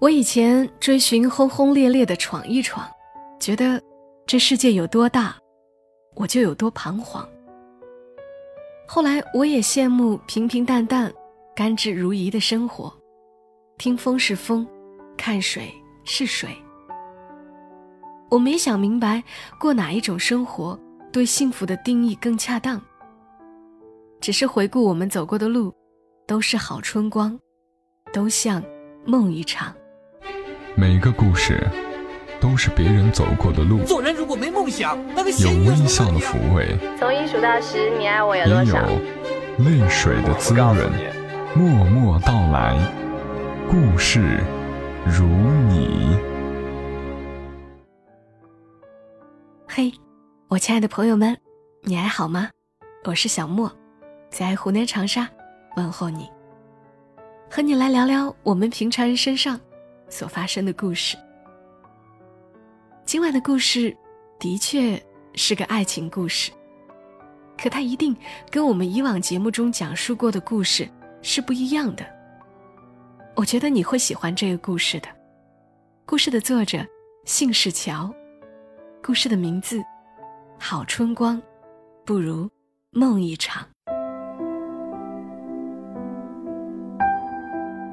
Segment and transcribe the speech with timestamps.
[0.00, 2.88] 我以前追寻轰轰烈烈的闯一闯，
[3.40, 3.82] 觉得
[4.26, 5.36] 这世界有多大，
[6.14, 7.28] 我就有多彷徨。
[8.86, 11.12] 后来我也羡慕平平淡淡、
[11.52, 12.92] 甘之如饴的生活，
[13.76, 14.64] 听风是风，
[15.16, 16.50] 看水是水。
[18.30, 19.20] 我没想明白
[19.58, 20.78] 过哪一种生活
[21.10, 22.80] 对幸福的定义更恰当，
[24.20, 25.74] 只是回顾我们走过的路，
[26.24, 27.36] 都是好春光，
[28.12, 28.62] 都像
[29.04, 29.74] 梦一场。
[30.78, 31.68] 每个故事
[32.40, 38.88] 都是别人走过的路，做人如果没梦想，那个有微笑的抚慰，从一数到十，你爱我有也多少？
[38.88, 38.98] 有
[39.64, 40.76] 泪水的滋润。
[41.56, 42.78] 默默到来，
[43.68, 44.38] 故事
[45.04, 46.16] 如你。
[49.66, 49.92] 嘿，
[50.46, 51.36] 我亲爱的朋友们，
[51.82, 52.50] 你还好吗？
[53.02, 53.68] 我是小莫，
[54.30, 55.28] 在湖南长沙
[55.74, 56.30] 问候你，
[57.50, 59.58] 和你来聊聊我们平常人身上
[60.08, 61.16] 所发生的故事。
[63.04, 63.96] 今晚的故事
[64.38, 65.00] 的确
[65.34, 66.50] 是个爱情故事，
[67.56, 68.16] 可它一定
[68.50, 70.88] 跟我们以往节目中讲述过的故事
[71.22, 72.04] 是不一样的。
[73.34, 75.08] 我觉得你会喜欢这个故事的。
[76.04, 76.78] 故事的作者
[77.24, 78.12] 姓氏乔，
[79.02, 79.78] 故事的名字
[80.58, 81.40] 《好春光，
[82.04, 82.48] 不如
[82.90, 83.62] 梦一场》。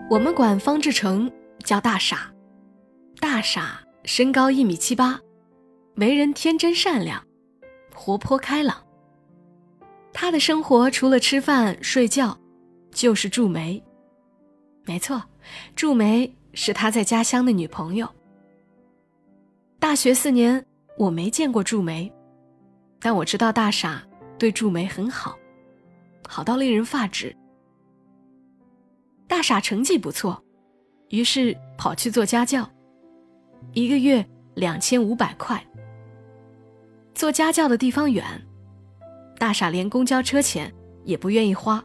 [0.10, 1.32] 我们管方志成
[1.64, 2.32] 叫大傻，
[3.20, 5.20] 大傻身高一米七八，
[5.96, 7.24] 为人天真善良，
[7.94, 8.84] 活泼开朗。
[10.14, 12.38] 他的生活除了吃饭睡觉，
[12.92, 13.84] 就是筑梅。
[14.86, 15.22] 没错，
[15.76, 18.08] 筑梅是他在家乡的女朋友。
[19.80, 20.64] 大学四年，
[20.98, 22.12] 我没见过筑梅，
[23.00, 24.02] 但我知道大傻
[24.38, 25.36] 对筑梅很好，
[26.28, 27.36] 好到令人发指。
[29.28, 30.42] 大傻成绩不错，
[31.16, 32.70] 于是跑去做家教，
[33.72, 34.24] 一个月
[34.56, 35.66] 两千五百块。
[37.14, 38.26] 做家教的地方远，
[39.40, 40.70] 大傻连公交车钱
[41.06, 41.82] 也不愿意花。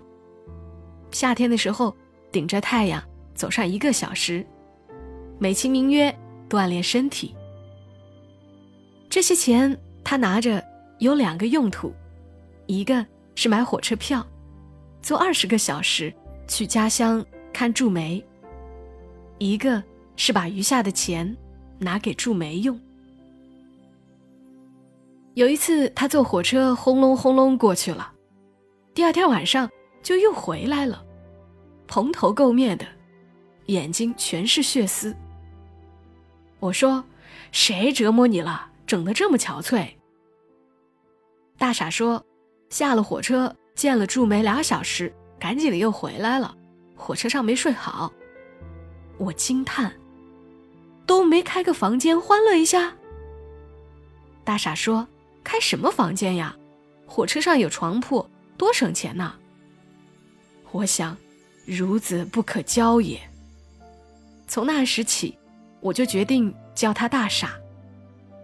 [1.13, 1.97] 夏天的时候，
[2.33, 3.01] 顶着太阳
[3.33, 4.45] 走上一个小时，
[5.39, 6.13] 美其名曰
[6.49, 7.33] 锻炼身体。
[9.09, 10.61] 这些钱他拿着
[10.99, 11.95] 有两个用途，
[12.67, 14.27] 一个是买火车票，
[15.01, 16.13] 坐二十个小时
[16.49, 18.21] 去家乡看筑梅；
[19.41, 19.83] 一个
[20.17, 21.34] 是把余下的钱
[21.78, 22.78] 拿给祝梅用。
[25.33, 28.12] 有一次，他坐火车轰隆轰隆过去了，
[28.93, 29.69] 第二天晚上
[30.03, 31.03] 就又回来了，
[31.87, 32.84] 蓬头垢面的，
[33.67, 35.17] 眼睛全是血丝。
[36.59, 37.03] 我说
[37.51, 38.69] ：“谁折磨你了？
[38.87, 39.89] 整得这么憔悴？”
[41.57, 42.22] 大傻说
[42.69, 46.55] ：“下了火车见了祝梅俩小时，赶紧的又回来了，
[46.95, 48.12] 火车上没睡好。”
[49.21, 49.93] 我惊叹
[51.07, 52.93] ：“都没开个房间欢乐一下？”
[54.43, 55.07] 大傻说。
[55.43, 56.55] 开什么房间呀？
[57.07, 58.25] 火车上有床铺，
[58.59, 59.33] 多省钱呐！
[60.71, 61.17] 我想，
[61.67, 63.19] 孺子不可教也。
[64.47, 65.37] 从那时起，
[65.81, 67.59] 我就决定叫他大傻，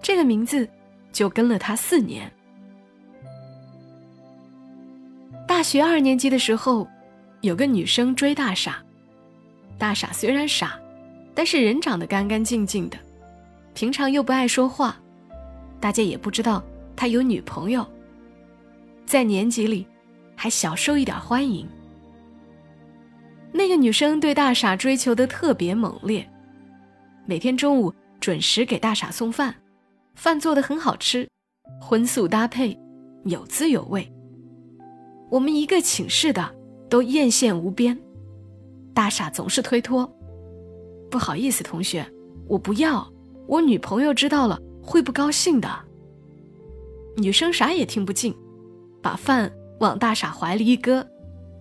[0.02, 0.66] 这个名字
[1.12, 2.32] 就跟了他四年。
[5.46, 6.88] 大学二年级的时候，
[7.42, 8.82] 有个女生追大傻，
[9.78, 10.78] 大傻虽然傻，
[11.34, 12.96] 但是人长得干干净净的，
[13.74, 14.96] 平常又不爱说话，
[15.78, 16.62] 大家也不知道。
[16.96, 17.86] 他有女朋友，
[19.04, 19.86] 在年级里
[20.34, 21.68] 还小受一点欢迎。
[23.52, 26.26] 那个女生对大傻追求的特别猛烈，
[27.26, 29.54] 每天中午准时给大傻送饭，
[30.14, 31.28] 饭做的很好吃，
[31.78, 32.74] 荤素搭配，
[33.24, 34.10] 有滋有味。
[35.30, 36.54] 我们一个寝室的
[36.88, 37.98] 都艳羡无边，
[38.96, 40.10] 大傻总是推脱，
[41.10, 42.10] 不好意思，同学，
[42.48, 43.06] 我不要，
[43.46, 45.68] 我女朋友知道了会不高兴的。
[47.18, 48.34] 女生啥也听不进，
[49.02, 51.06] 把饭往大傻怀里一搁，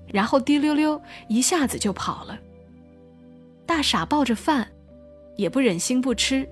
[0.08, 2.40] 然后滴溜溜一下子就跑了。
[3.66, 4.66] 大傻抱着饭，
[5.36, 6.48] 也不忍心不吃，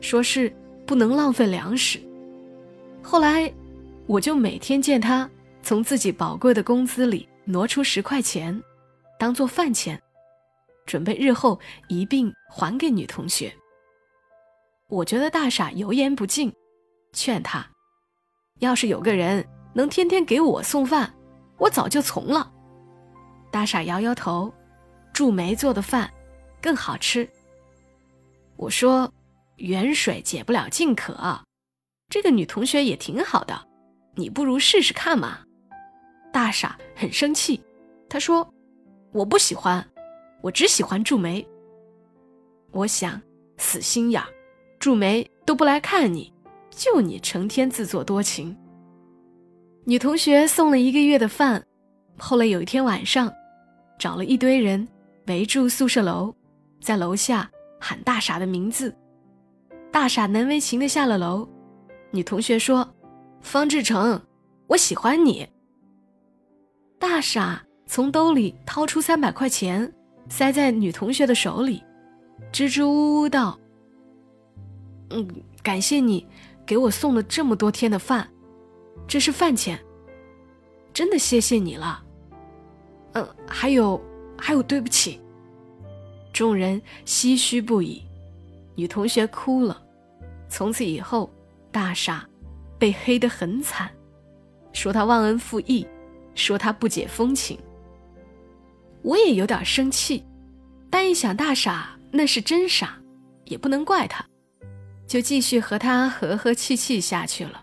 [0.00, 0.54] 说是
[0.86, 1.98] 不能浪费粮食。
[3.02, 3.52] 后来，
[4.06, 5.28] 我就每天见他
[5.60, 8.62] 从自己宝贵的工资里挪出十块钱，
[9.18, 10.00] 当做饭钱，
[10.86, 11.58] 准备日后
[11.88, 13.54] 一并还给女同学。
[14.88, 16.52] 我觉得大傻油盐不进，
[17.12, 17.66] 劝他。
[18.60, 21.12] 要是有个人能天天给我送饭，
[21.58, 22.52] 我早就从了。
[23.50, 24.52] 大傻摇摇头，
[25.12, 26.12] 祝梅做的饭
[26.60, 27.28] 更好吃。
[28.56, 29.12] 我说，
[29.56, 31.40] 远水解不了近渴，
[32.08, 33.68] 这个女同学也挺好的，
[34.14, 35.40] 你不如试试看嘛。
[36.32, 37.62] 大傻很生气，
[38.08, 38.48] 他说
[39.12, 39.84] ：“我不喜欢，
[40.44, 41.44] 我只喜欢祝梅。”
[42.70, 43.18] 我想，
[43.56, 44.28] 死心眼儿，
[44.78, 46.30] 祝梅都不来看你，
[46.70, 48.54] 就你成天自作多情。
[49.84, 51.64] 女同学送了一个月的饭，
[52.18, 53.32] 后来有一天晚上，
[53.98, 54.86] 找了一堆人
[55.28, 56.34] 围住宿舍楼，
[56.78, 57.50] 在楼下
[57.80, 58.94] 喊大傻的名字。
[59.90, 61.48] 大傻难为情的下了楼，
[62.10, 62.86] 女同学说
[63.40, 64.20] ：“方志成，
[64.66, 65.48] 我喜欢你。”
[67.00, 69.90] 大傻从兜里掏出三百块钱，
[70.28, 71.82] 塞在女同学的手里，
[72.50, 73.58] 支支吾吾道
[75.10, 75.28] ：“嗯，
[75.62, 76.26] 感谢你
[76.66, 78.28] 给我送了这么多天的饭，
[79.06, 79.78] 这是饭钱，
[80.92, 82.02] 真的谢谢你了。
[83.12, 84.00] 嗯，还有，
[84.36, 85.20] 还有，对不起。”
[86.32, 88.02] 众人唏嘘不已，
[88.74, 89.80] 女同学哭了。
[90.48, 91.30] 从此以后，
[91.70, 92.28] 大傻
[92.78, 93.88] 被黑得很惨，
[94.72, 95.86] 说他忘恩负义。
[96.36, 97.56] 说他不解风情，
[99.04, 100.24] 我也有点生气，
[100.88, 102.98] 但一想大傻那是真傻，
[103.44, 104.24] 也不能怪他，
[105.06, 107.62] 就继续和他和和气气下去了。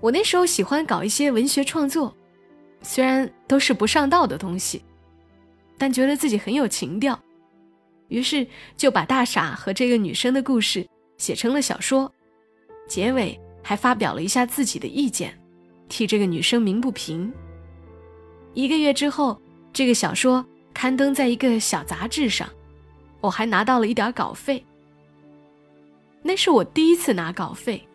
[0.00, 2.16] 我那时候喜欢搞一些文学创作，
[2.80, 4.82] 虽然都是不上道的东西，
[5.76, 7.20] 但觉得自己很有情调，
[8.08, 8.46] 于是
[8.78, 10.88] 就把大傻和这个女生的故事
[11.18, 12.10] 写成了小说，
[12.88, 15.38] 结尾还发表了一下自己的意见。
[15.86, 17.30] 替这个女生鸣不平。
[18.58, 19.40] 一个月之后，
[19.72, 20.44] 这个小说
[20.74, 22.48] 刊登在一个小杂志上，
[23.20, 24.64] 我还拿到了一点稿费。
[26.22, 27.86] 那是我第一次拿稿费，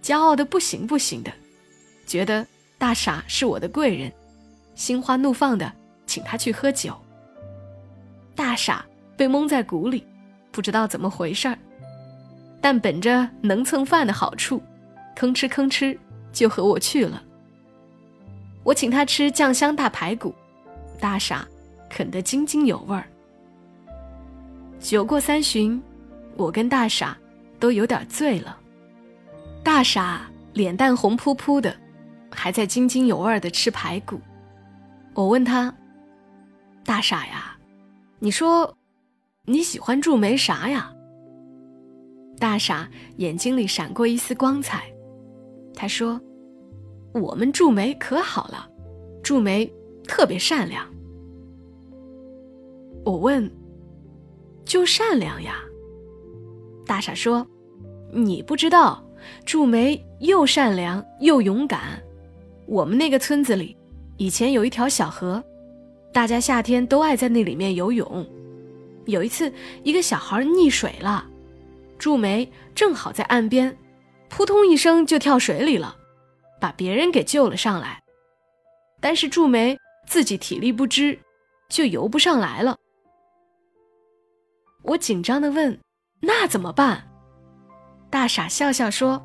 [0.00, 1.32] 骄傲的不行不行的，
[2.06, 2.46] 觉得
[2.78, 4.12] 大傻是我的贵人，
[4.76, 5.72] 心花怒放的
[6.06, 6.96] 请他去喝酒。
[8.36, 8.86] 大傻
[9.16, 10.06] 被蒙在鼓里，
[10.52, 11.58] 不知道怎么回事儿，
[12.60, 14.62] 但本着能蹭饭的好处，
[15.16, 15.98] 吭哧吭哧。
[16.30, 17.20] 就和我去了。
[18.68, 20.34] 我请他吃酱香大排骨，
[21.00, 21.48] 大傻
[21.88, 23.08] 啃得津津有味儿。
[24.78, 25.82] 酒过三巡，
[26.36, 27.16] 我跟大傻
[27.58, 28.60] 都有点醉了。
[29.64, 31.74] 大傻脸蛋红扑扑的，
[32.30, 34.20] 还在津津有味的吃排骨。
[35.14, 35.74] 我问他
[36.84, 37.56] ：“大傻呀，
[38.18, 38.76] 你说
[39.46, 40.92] 你喜欢祝梅啥呀？”
[42.38, 42.86] 大傻
[43.16, 44.84] 眼睛里闪过一丝光彩。
[45.74, 46.20] 他说
[47.12, 48.68] ：“我们祝梅可好了，
[49.22, 49.70] 祝梅
[50.06, 50.86] 特别善良。”
[53.04, 53.50] 我问
[54.64, 55.56] ：“就善良呀？”
[56.86, 57.46] 大傻说
[58.12, 59.04] ：“你不知道，
[59.44, 62.02] 祝梅又善良又勇敢。
[62.66, 63.76] 我们那个村子里，
[64.16, 65.42] 以前有一条小河，
[66.12, 68.26] 大家夏天都爱在那里面游泳。
[69.06, 69.50] 有一次，
[69.82, 71.26] 一个小孩溺水了，
[71.98, 73.74] 祝梅正好在岸边。”
[74.30, 75.96] 扑通一声就跳水里了，
[76.60, 78.00] 把别人给救了上来。
[79.00, 81.18] 但是祝梅自己体力不支，
[81.68, 82.76] 就游不上来了。
[84.82, 85.78] 我紧张的问
[86.20, 87.08] ：“那怎么办？”
[88.10, 89.22] 大傻笑笑说：“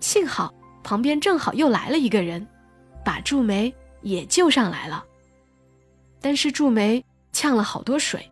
[0.00, 0.52] 幸好
[0.82, 2.46] 旁边正好又来了一个人，
[3.04, 3.72] 把祝梅
[4.02, 5.04] 也救上来了。
[6.20, 8.30] 但是祝梅呛了好多水，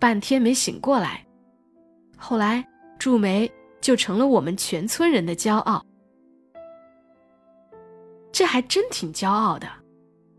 [0.00, 1.24] 半天没醒过来。
[2.16, 2.66] 后来
[2.98, 3.50] 祝梅。”
[3.80, 5.80] 就成了我们全村人的骄傲，
[8.38, 9.68] 这还真挺骄傲的。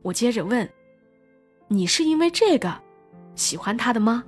[0.03, 0.65] 我接着问
[1.67, 2.73] ：“你是因为这个
[3.35, 4.23] 喜欢他的吗？”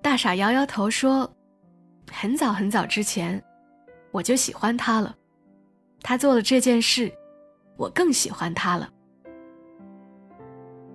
[0.00, 1.28] 大傻摇摇头说
[2.08, 3.42] ：“很早很早之前，
[4.12, 5.12] 我就喜欢他了。
[6.02, 7.12] 他做了这件事，
[7.76, 8.88] 我更喜欢他了。”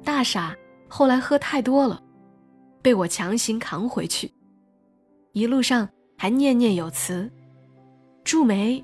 [0.06, 0.56] 大傻
[0.88, 2.02] 后来喝太多了，
[2.82, 4.32] 被我强行扛回去。
[5.34, 5.86] 一路上
[6.18, 7.30] 还念念有词
[8.24, 8.82] ：“祝梅，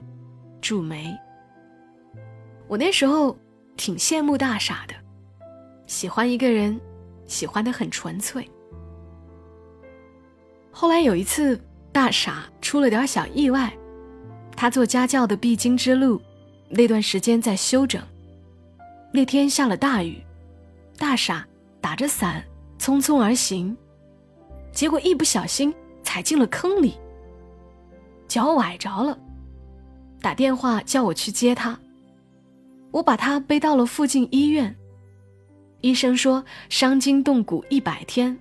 [0.59, 1.17] 祝梅。”
[2.67, 3.37] 我那时候
[3.77, 4.93] 挺羡慕大傻的，
[5.87, 6.79] 喜欢一个人，
[7.27, 8.49] 喜欢的很纯粹。
[10.71, 11.59] 后来有一次，
[11.91, 13.71] 大傻出了点小意外，
[14.55, 16.21] 他做家教的必经之路，
[16.69, 18.01] 那段时间在休整。
[19.13, 20.21] 那天下了大雨，
[20.97, 21.47] 大傻
[21.79, 22.43] 打着伞
[22.79, 23.75] 匆匆而行，
[24.71, 25.73] 结果一不小心。
[26.07, 26.93] 踩进了坑里，
[28.27, 29.17] 脚崴着了，
[30.21, 31.77] 打电话叫我去接他。
[32.95, 34.73] 我把他背到了附近医院，
[35.81, 38.39] 医生说伤筋动骨一百天，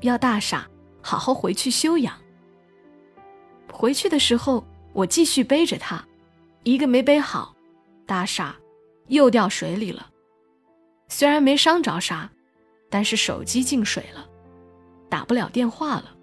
[0.00, 0.68] 要大傻
[1.00, 2.12] 好好回去休养。
[3.72, 6.04] 回去的时候，我继续背着他，
[6.64, 7.54] 一个没背好，
[8.04, 8.56] 大傻
[9.06, 10.10] 又掉水里了。
[11.06, 12.28] 虽然没伤着啥，
[12.90, 14.28] 但是手机进水了，
[15.08, 16.16] 打不了电话了。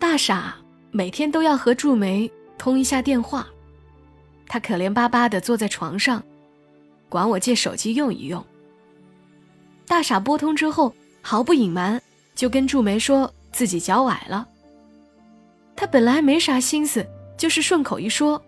[0.00, 0.56] 大傻
[0.90, 3.46] 每天都要和祝梅通一下电话，
[4.52, 6.22] 他可怜巴巴地坐在床上，
[7.08, 8.44] 管我借手机用一用。
[9.86, 11.98] 大傻拨通之后，毫不隐瞒，
[12.34, 14.46] 就跟祝梅说自己脚崴了。
[15.74, 17.02] 他本来没啥心思，
[17.34, 18.42] 就是顺口一说，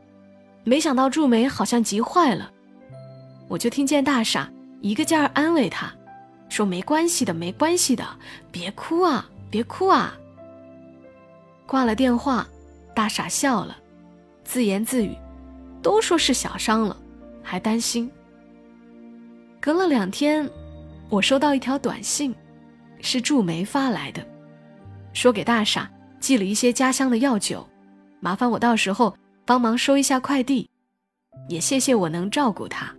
[0.62, 2.52] 没想到祝梅好像急坏了，
[3.49, 5.90] 我就听见大傻一个劲儿安慰他，
[6.50, 8.06] 说没关系的，没关系的，
[8.52, 10.14] 别哭啊，别哭啊。
[11.66, 12.46] 挂了电话，
[12.94, 13.75] 大傻笑了，
[14.44, 15.16] 自言自语
[15.85, 16.97] ：“都说是小伤了，
[17.43, 18.11] 还担心。”
[19.61, 20.49] 隔了两天，
[21.11, 22.35] 我收到一条短信，
[23.00, 24.26] 是祝梅发来的，
[25.12, 27.67] 说给大傻寄了一些家乡的药酒，
[28.19, 29.14] 麻烦我到时候
[29.45, 30.69] 帮忙收一下快递，
[31.49, 32.95] 也谢谢我能照顾他。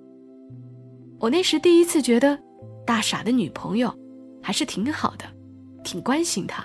[1.19, 2.39] 我那时第一次觉得，
[2.85, 3.91] 大傻的女朋友
[4.43, 5.25] 还是挺好的，
[5.83, 6.63] 挺关心他。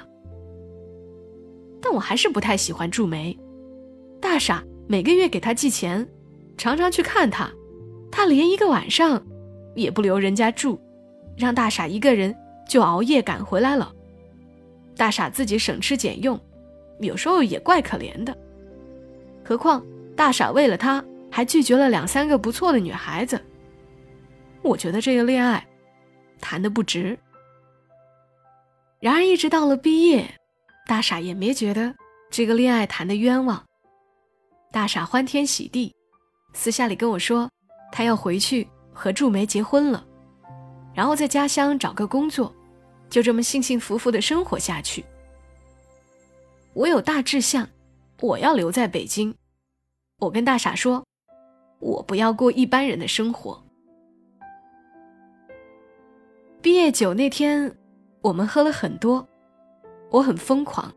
[1.80, 3.34] 但我还是不太喜欢祝梅，
[4.20, 6.04] 大傻每个月给他寄钱，
[6.58, 7.48] 常常去看他，
[8.10, 9.24] 他连一个晚上。
[9.76, 10.80] 也不留人家住，
[11.36, 12.36] 让大傻一个人
[12.68, 13.94] 就熬夜赶回来了。
[14.96, 16.38] 大傻自己省吃俭用，
[16.98, 18.36] 有时候也怪可怜的。
[19.44, 19.80] 何况
[20.16, 23.40] 大傻为了他，还拒绝了两三个不错的女孩子。
[24.60, 25.64] 我觉得这个恋爱
[26.40, 27.16] 谈的不值。
[28.98, 30.34] 然而一直到了毕业，
[30.88, 31.94] 大傻也没觉得
[32.28, 33.64] 这个恋爱谈的冤枉。
[34.72, 35.94] 大傻欢天喜地，
[36.52, 37.50] 私下里跟我说，
[37.92, 38.68] 他要回去。
[38.92, 40.04] 和祝梅结婚了，
[40.92, 42.54] 然后在家乡找个工作，
[43.08, 45.02] 就这么幸幸福福的生活下去。
[46.74, 47.66] 我有大志向，
[48.20, 49.34] 我要留在北京。
[50.18, 51.02] 我跟大傻说，
[51.78, 53.64] 我不要过一般人的生活。
[56.60, 57.74] 毕业酒那天，
[58.20, 59.26] 我们喝了很多，
[60.10, 60.92] 我很疯狂，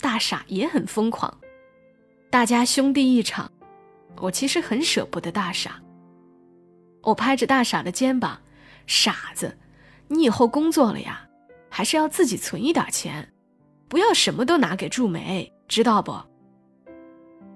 [0.00, 1.32] 大傻也很疯狂，
[2.36, 3.50] 大家兄弟一场。
[4.20, 5.80] 我其实很舍不得大傻。
[7.02, 8.38] 我拍着大傻的肩膀，
[8.86, 9.56] 傻子，
[10.06, 11.26] 你以后工作了呀，
[11.70, 13.26] 还是要自己存一点钱，
[13.88, 16.14] 不要什么都拿给祝梅，知道不？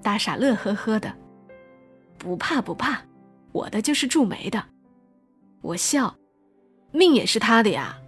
[0.03, 1.15] 大傻乐呵呵的，
[2.17, 3.03] 不怕不怕，
[3.53, 4.65] 我的就是祝梅的。
[5.61, 6.17] 我笑，
[6.91, 7.99] 命也是他的呀。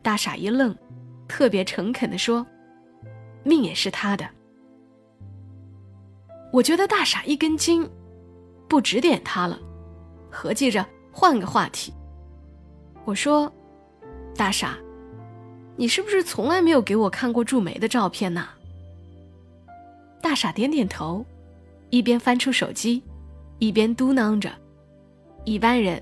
[0.00, 0.74] 大傻一愣，
[1.28, 2.46] 特别诚恳的说，
[3.42, 4.26] 命也是他的。
[6.54, 7.84] 我觉得大傻一根筋，
[8.68, 9.58] 不指点他了。
[10.30, 11.92] 合计着换个话题，
[13.04, 13.52] 我说
[14.36, 14.78] ：“大傻，
[15.74, 18.48] 你是不是从来没有给我看过祝梅的照片呢？”
[20.22, 21.26] 大傻点点头，
[21.90, 23.02] 一边翻出手机，
[23.58, 24.48] 一边嘟囔着
[25.44, 26.00] ：“一般人，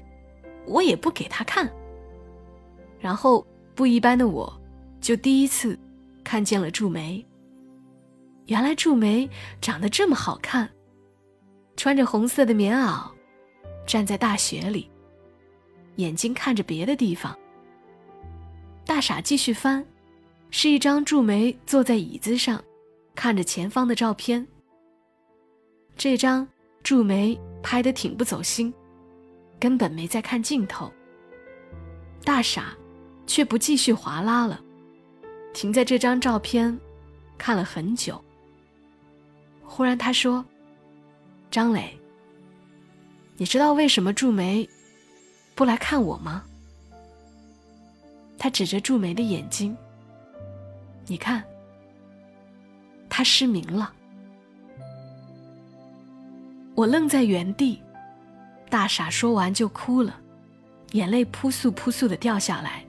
[0.66, 1.66] 我也不给他看。”
[3.00, 4.52] 然后不一般的我，
[5.00, 5.78] 就第一次
[6.22, 7.24] 看见了祝梅。
[8.52, 9.26] 原来祝梅
[9.62, 10.68] 长得这么好看，
[11.74, 13.10] 穿着红色的棉袄。
[13.86, 14.90] 站在大雪里，
[15.96, 17.34] 眼睛看着别的地方。
[18.84, 19.82] 大傻继续翻，
[20.50, 22.62] 是一张祝梅坐在椅子上，
[23.14, 24.46] 看着前方的照片。
[25.96, 26.46] 这张
[26.82, 28.70] 祝梅拍的挺不走心，
[29.58, 30.92] 根本没在看镜头。
[32.22, 32.76] 大傻
[33.26, 34.62] 却不继续划拉了，
[35.54, 36.78] 停在这张照片，
[37.38, 38.22] 看了很久。
[39.74, 40.44] 忽然他说
[41.50, 41.98] ：“张磊。”
[43.38, 44.68] 你知道为什么祝梅
[45.54, 46.44] 不来看我吗？
[48.36, 49.74] 他指着祝梅的眼睛，
[51.06, 51.42] 你看，
[53.08, 53.90] 她失明了。
[56.74, 57.80] 我愣在原地，
[58.68, 60.20] 大傻说完就哭了，
[60.90, 62.84] 眼泪扑簌扑簌的掉下来。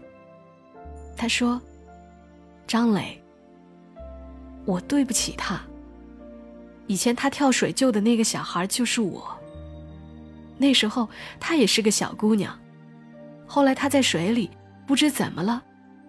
[1.15, 1.61] 他说
[2.67, 3.23] ：“张磊，
[4.65, 5.61] 我对不起他。
[6.87, 9.35] 以前他跳水救的那个小孩就是我。”
[10.55, 11.09] 那时候
[11.39, 12.57] 她也是个小姑娘，
[13.45, 14.49] 后来她在水里
[14.85, 15.61] 不知怎么了，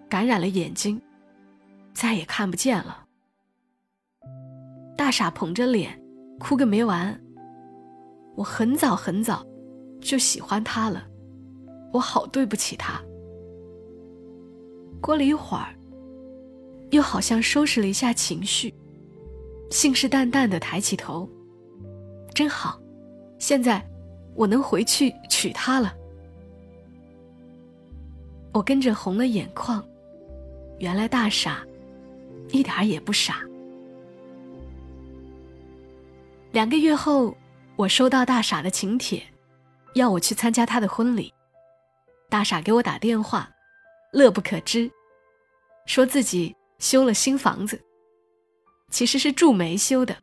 [0.08, 1.00] 感染了眼睛，
[1.94, 3.04] 再也看不见了。
[4.96, 5.98] 大傻捧着脸，
[6.38, 7.18] 哭个没完。
[8.36, 9.44] 我很早很早
[10.00, 11.04] 就喜欢他了，
[11.92, 13.00] 我好对不起他。
[15.00, 15.74] 过了一会儿，
[16.90, 18.72] 又好像收拾了一下情绪，
[19.74, 21.28] 信誓旦旦的抬起头，
[22.32, 22.80] 真好，
[23.40, 23.84] 现在。
[24.36, 25.94] 我能回去娶她了。
[28.52, 29.84] 我跟着红了眼眶，
[30.80, 31.64] 原来大傻，
[32.50, 33.42] 一点也不傻。
[36.50, 37.36] 两个月后，
[37.76, 39.22] 我收到大傻的请帖，
[39.94, 41.32] 要我去参加他的婚礼。
[42.28, 43.48] 大傻给我打电话，
[44.12, 44.90] 乐不可支，
[45.86, 47.80] 说自己修了新房子，
[48.90, 50.16] 其实是祝梅修的。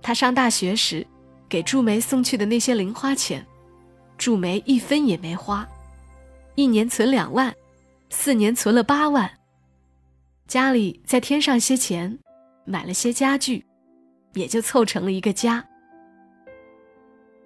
[0.00, 1.06] 他上大学时。
[1.48, 3.46] 给祝梅送去的那些零花钱，
[4.18, 5.64] 祝梅一分也没花，
[6.56, 7.54] 一年存两万，
[8.10, 9.30] 四年存了八万。
[10.48, 12.18] 家里再添上些钱，
[12.64, 13.64] 买了些家具，
[14.34, 15.64] 也就凑成了一个家。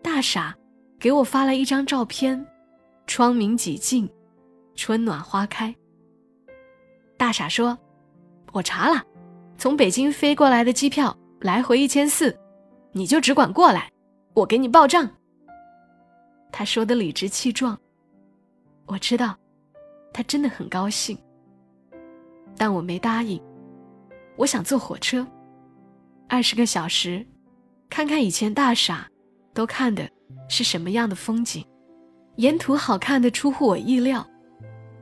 [0.02, 0.56] 大傻
[0.98, 2.46] 给我发来一张照片，
[3.06, 4.10] 窗明几净，
[4.74, 5.74] 春暖花开。
[7.18, 7.78] 大傻说
[8.52, 9.04] ：“我查了，
[9.60, 12.34] 从北京飞过来的机票来回一千四，
[12.92, 13.90] 你就只管过来，
[14.32, 15.06] 我给你报账。”
[16.50, 17.78] 他说的理直气壮。
[18.86, 19.36] 我知道，
[20.14, 21.14] 他真的很高兴，
[22.56, 23.38] 但我没答应。
[24.38, 25.26] 我想坐火车，
[26.26, 27.22] 二十个小时，
[27.90, 29.06] 看看以前大傻
[29.52, 30.08] 都看的
[30.48, 31.62] 是什么样的风景。
[32.36, 34.26] 沿途好看的出乎我意料，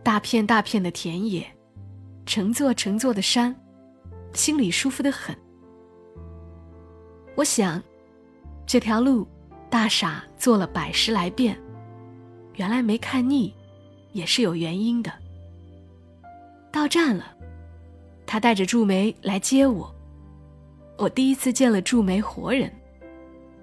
[0.03, 1.47] 大片大片的田野。
[2.27, 3.55] 乘坐乘坐的山，
[4.33, 5.37] 心里舒服的很。
[7.35, 7.83] 我想，
[8.67, 9.27] 这条路，
[9.71, 11.59] 大傻做了百十来遍，
[12.55, 13.55] 原来没看腻，
[14.13, 15.13] 也是有原因的。
[16.73, 17.35] 到站了，
[18.27, 19.95] 他带着祝梅来接我。
[20.97, 22.73] 我第一次见了祝梅活人，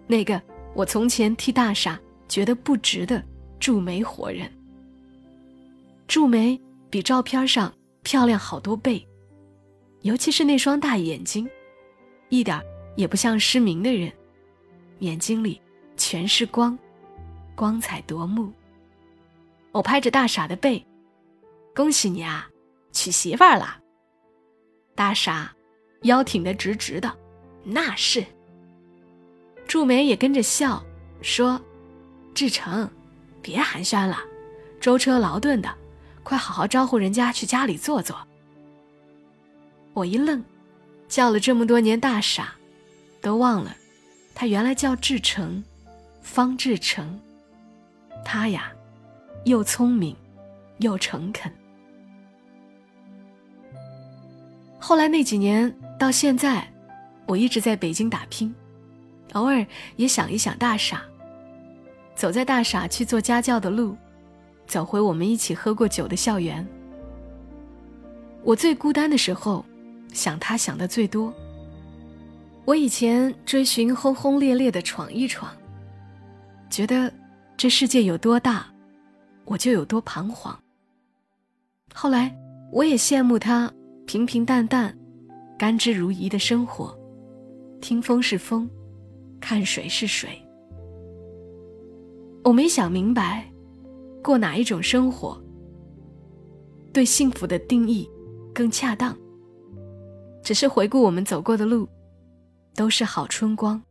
[0.07, 0.41] 那个
[0.73, 3.23] 我从前替大傻觉得不值的
[3.59, 4.51] 祝梅活人。
[6.07, 7.73] 祝梅比照片上。
[8.05, 9.03] 漂亮好多倍，
[10.05, 11.49] 尤其是那双大眼睛，
[12.29, 12.61] 一点
[12.95, 14.13] 也不像失明的人，
[14.99, 15.59] 眼睛里
[15.97, 16.77] 全是光，
[17.55, 18.53] 光彩夺目。
[19.71, 20.85] 我拍着大傻的背，
[21.73, 22.47] 恭喜你啊，
[22.91, 23.79] 娶媳妇儿了。
[24.93, 25.51] 大傻
[26.03, 27.11] 腰挺得直直的，
[27.63, 28.23] 那是。
[29.67, 30.85] 祝梅也跟着笑，
[31.23, 31.59] 说
[32.35, 32.87] ：“志成，
[33.41, 34.19] 别寒暄了，
[34.79, 35.75] 舟车劳顿的。”
[36.21, 38.15] 快好好招呼人家去家里坐坐。
[39.95, 40.43] 我一愣，
[41.07, 42.53] 叫了这么多年大傻，
[43.21, 43.73] 都忘了，
[44.35, 45.63] 他原来叫志成，
[46.21, 47.17] 方志成。
[48.25, 48.73] 他呀，
[49.45, 50.13] 又聪明，
[50.79, 51.49] 又诚恳。
[54.77, 56.67] 后来那几年到现在，
[57.25, 58.53] 我一直在北京打拼，
[59.31, 61.03] 偶尔也想一想大傻，
[62.15, 63.95] 走在大傻去做家教的路。
[64.67, 66.67] 走回我们一起喝过酒的校园。
[68.43, 69.63] 我最孤单的时候，
[70.15, 71.31] 想他想的最多。
[72.63, 75.55] 我以前追寻轰轰烈烈的闯一闯，
[76.69, 77.13] 觉得
[77.55, 78.65] 这世界有多大，
[79.43, 80.57] 我就有多彷徨。
[81.93, 82.35] 后来
[82.71, 83.71] 我也羡慕他
[84.07, 84.97] 平平淡淡、
[85.59, 86.97] 甘之如饴的生活，
[87.81, 88.67] 听风是风，
[89.39, 90.41] 看水是水。
[92.43, 93.45] 我没想明白。
[94.23, 95.39] 过哪一种生活，
[96.91, 98.09] 对幸福的定义
[98.55, 99.15] 更恰当？
[100.45, 101.89] 只是回顾我们走过的路，
[102.75, 103.81] 都是好春光，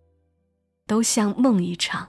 [0.86, 2.08] 都像梦一场。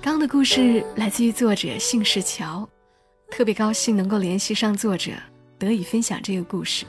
[0.00, 2.68] 刚的故事来自于作者姓氏乔，
[3.32, 5.10] 特别高兴能够联系上作者，
[5.58, 6.86] 得以分享这个故事。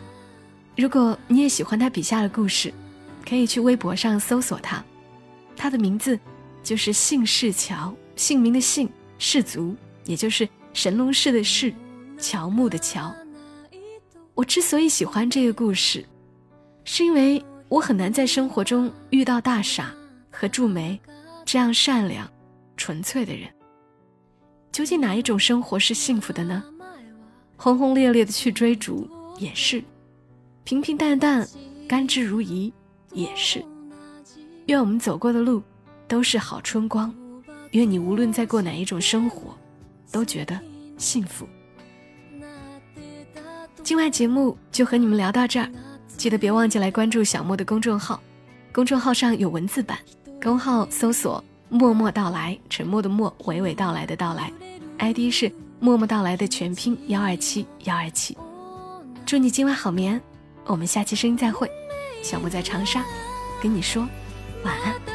[0.78, 2.72] 如果你也喜欢他笔下的故事。
[3.28, 4.86] 可以去微博上搜索他，
[5.58, 6.20] 他的名字
[6.62, 11.74] 就是姓氏乔，姓名的姓，氏族，也就是神农氏的氏，
[12.18, 13.14] 乔木的乔。
[14.34, 16.06] 我之所以喜欢这个故事，
[16.84, 19.94] 是因为我很难在生活中遇到大傻
[20.32, 21.00] 和祝梅
[21.46, 22.30] 这样善良、
[22.78, 23.50] 纯粹的人。
[24.72, 26.64] 究竟哪一种生活是幸福的呢？
[27.58, 29.84] 轰轰烈烈的去追逐也是，
[30.66, 31.48] 平平淡淡、
[31.88, 32.72] 甘之如饴。
[33.14, 33.64] 也是，
[34.66, 35.64] 愿我们走过的路
[36.06, 37.16] 都是好春光，
[37.72, 39.58] 愿你无论在过哪一种生活，
[40.12, 40.60] 都觉得
[40.98, 41.48] 幸福。
[43.84, 45.70] 今晚节目就和你们聊到这儿，
[46.18, 48.20] 记得别忘记来关注小莫的公众号，
[48.74, 49.98] 公众号上有文字版，
[50.42, 54.52] 公号搜索“默默到来”，沉默的默，娓娓道来的到来
[54.98, 58.36] ，ID 是“默默到来”的全拼幺二七幺二七。
[59.26, 60.20] 祝你今晚好眠，
[60.66, 61.70] 我们下期声音再会。
[62.24, 63.04] 小莫在长沙，
[63.62, 64.08] 跟你说
[64.64, 65.15] 晚安。